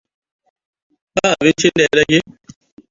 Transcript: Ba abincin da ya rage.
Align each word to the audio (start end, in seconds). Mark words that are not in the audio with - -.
Ba 1.13 1.25
abincin 1.33 1.71
da 1.75 1.81
ya 1.83 1.89
rage. 1.97 2.19